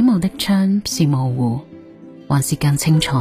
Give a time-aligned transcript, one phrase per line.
[0.00, 1.60] 希望的窗是模糊，
[2.26, 3.18] 还是更清楚？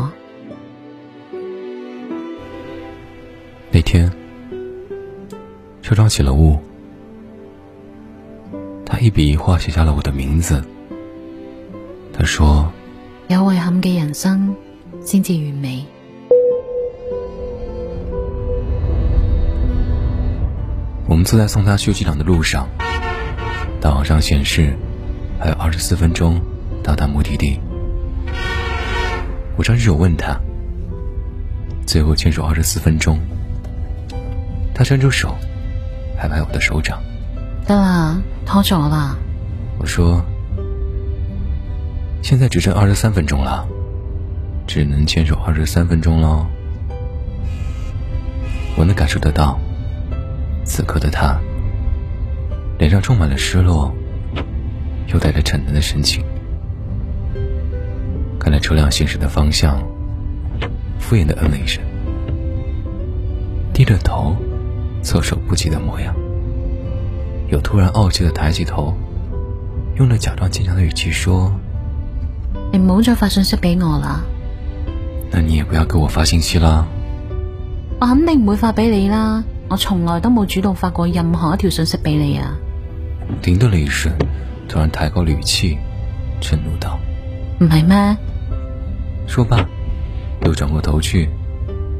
[3.70, 4.10] 那天，
[5.82, 6.58] 车窗起了雾，
[8.86, 10.64] 他一笔一画写下了我的名字。
[12.14, 12.72] 他说
[13.28, 14.56] ：“有遗憾嘅人生
[15.04, 15.86] 先至完美。”
[21.10, 22.70] 我们坐在送他去机场的路上，
[23.82, 24.78] 导航上显示
[25.38, 26.40] 还有二十四分钟。
[26.90, 27.56] 到达目的地，
[29.56, 30.36] 我张着手问他
[31.86, 33.16] ：“最后牵手二十四分钟。”
[34.74, 35.38] 他伸出手，
[36.18, 37.00] 拍拍我的手掌
[37.68, 39.16] ：“对了，拖久了。”
[39.78, 40.20] 我说
[42.26, 43.68] ：“现在只剩二十三分钟了，
[44.66, 46.44] 只能牵手二十三分钟喽。”
[48.76, 49.60] 我能感受得到，
[50.66, 51.40] 此刻的他
[52.80, 53.94] 脸上充满了失落，
[55.14, 56.26] 又带着逞能的神情。
[58.40, 59.78] 看了车辆行驶的方向，
[60.98, 61.84] 敷衍的嗯了一声，
[63.74, 64.34] 低着头，
[65.04, 66.16] 措手不及的模样。
[67.52, 68.96] 又突然傲气的抬起头，
[69.98, 71.52] 用了假装坚强的语气说
[72.72, 74.24] ：“你唔好再发信息俾我啦。
[75.32, 76.86] ”“那你也不要给我发信息啦。
[78.00, 82.56] ”“我肯定唔会发俾你啦，我从来都冇主动发过任何一条信息俾你啊。”
[83.42, 84.16] 停顿了一瞬，
[84.70, 85.78] 突然抬高了语气，
[86.40, 86.98] 震怒道。
[87.68, 88.16] 系咩。
[89.28, 89.58] 说罢，
[90.46, 91.28] 又转过头去，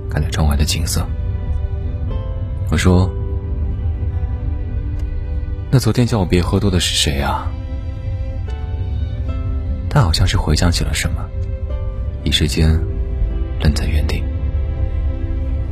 [0.10, 1.06] 看着窗外的景色。
[2.72, 3.12] 我说
[5.70, 7.52] ：“那昨天叫我别喝多的是谁啊？”
[9.90, 11.16] 他好像是回想起了什么，
[12.24, 12.70] 一时间
[13.62, 14.24] 愣在原地，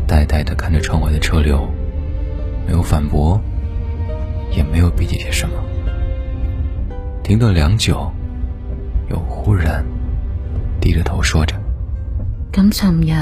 [0.08, 1.68] 呆呆的看着窗外的车流，
[2.66, 3.40] 没有反驳，
[4.52, 5.56] 也没有辩解什么。
[7.24, 8.12] 停顿良久。
[9.48, 9.82] 忽然，
[10.82, 11.56] 低着头说着
[12.52, 13.16] ：“咁寻日。”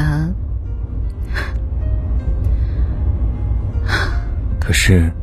[4.59, 5.13] 可是，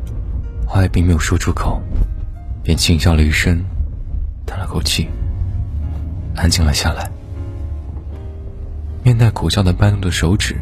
[0.65, 1.77] 话也并没有说出口，
[2.63, 3.61] 便轻笑了一声，
[4.45, 5.09] 叹了口气，
[6.37, 7.11] 安静了下来。
[9.03, 10.55] 面带苦笑的搬动着手指，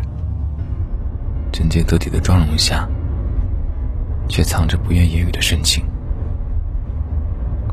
[1.51, 2.89] 整洁得体的妆容下，
[4.27, 5.83] 却藏着不愿言语的深情。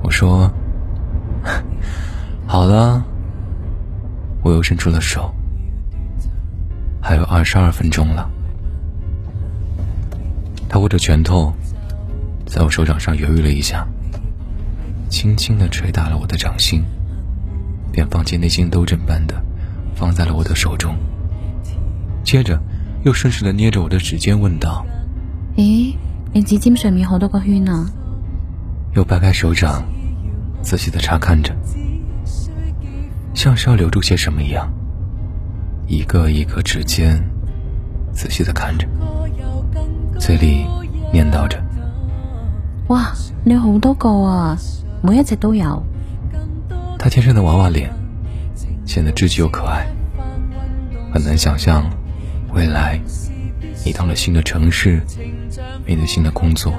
[0.03, 0.53] 我说。
[2.59, 3.01] 好了，
[4.43, 5.33] 我又伸出了手，
[7.01, 8.29] 还有二十二分钟了。
[10.69, 11.53] 他握着拳头，
[12.47, 13.87] 在我手掌上犹豫了一下，
[15.09, 16.85] 轻轻的捶打了我的掌心，
[17.93, 19.41] 便放弃内心斗争般的，
[19.95, 20.97] 放在了我的手中。
[22.25, 22.61] 接着，
[23.05, 24.85] 又顺势的捏着我的指尖问道
[25.57, 25.95] ：“咦，
[26.33, 27.87] 你指尖上面好多个圈啊？”
[28.97, 29.85] 又掰开手掌，
[30.61, 31.55] 仔细的查看着。
[33.39, 34.69] 像是要留住些什么一样，
[35.87, 37.17] 一个一个指尖，
[38.13, 38.85] 仔细的看着，
[40.19, 40.67] 嘴里
[41.13, 41.57] 念叨着
[42.91, 43.13] ：“哇，
[43.45, 44.59] 你好多个啊，
[45.05, 45.81] 每一只都有。”
[46.99, 47.89] 他天生的娃娃脸，
[48.85, 49.87] 显得稚气又可爱，
[51.15, 51.89] 很难想象
[52.53, 53.01] 未来，
[53.87, 55.01] 你到了新的城市，
[55.87, 56.75] 面对新的工作，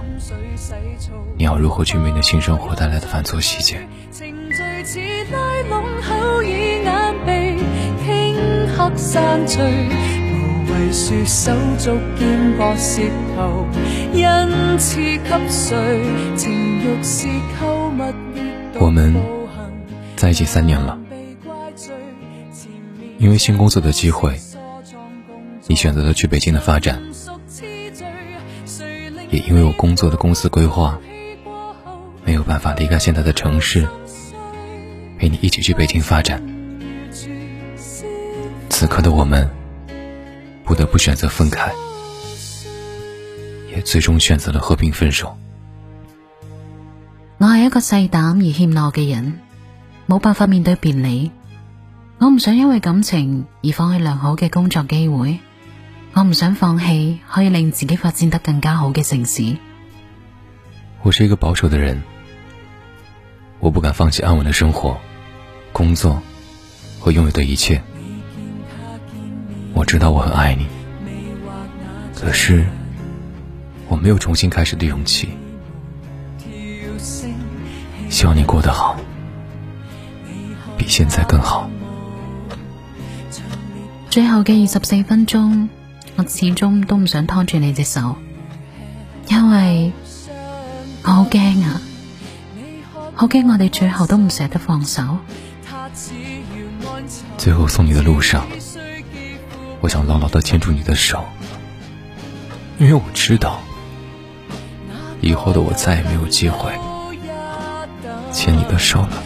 [1.38, 3.80] 你要如何去面对新生活带来的繁琐细节？
[9.02, 13.02] 山无手足肩膊舌
[13.36, 13.66] 头，
[18.82, 19.16] 我们
[20.18, 20.98] 在一起三年了，
[23.20, 24.38] 因为新工作的机会，
[25.68, 27.02] 你选择了去北京的发展。
[29.31, 31.00] 也因为我工作的公司规划，
[32.26, 33.88] 没有办法离开现在的城市，
[35.18, 36.59] 陪你一起去北京发展。
[38.80, 39.46] 此刻的我们
[40.64, 41.70] 不得不选择分开，
[43.76, 45.38] 也最终选择了和平分手。
[47.40, 49.40] 我是一个细胆而怯懦的人，
[50.08, 51.30] 冇办法面对别离。
[52.20, 55.40] 我唔想因为感情而放弃良好嘅工作机会，
[56.14, 59.58] 我唔想放弃可以令自己发展得更加好嘅城市。
[61.04, 62.02] 我是一个保守的人，
[63.60, 64.98] 我不敢放弃安稳的生活、
[65.74, 66.22] 工作
[67.02, 67.82] 和拥有的一切。
[69.80, 70.68] 我知道我很爱你，
[72.14, 72.66] 可是
[73.88, 75.30] 我没有重新开始的勇气。
[78.10, 78.98] 希望你过得好，
[80.78, 81.70] 比现在更好。
[84.10, 85.70] 最后的二十四分钟，
[86.18, 88.18] 我始终都唔想拖住你只手，
[89.30, 89.94] 因为
[91.04, 91.82] 我好惊啊，
[93.16, 95.18] 好惊我哋最后都唔舍得放手。
[97.38, 98.46] 最后送你的路上。
[99.81, 101.24] 我想牢牢地牵住你的手，
[102.80, 103.62] 因为我知道
[105.22, 106.72] 以后的我再也没有机会
[108.31, 109.24] 牵你的手了。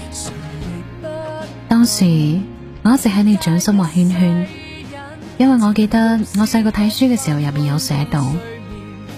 [1.68, 2.06] 当时
[2.84, 4.48] 我一直喺你掌心画圈圈，
[5.38, 8.32] 因为我记得我细个睇书嘅时候入面有写到，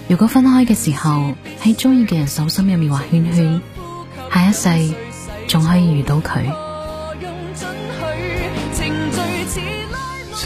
[0.08, 3.62] 如果分开嘅时候喺中意嘅人手心入面画圈圈，
[4.54, 4.96] 下一世
[5.50, 6.65] 仲可以遇到佢。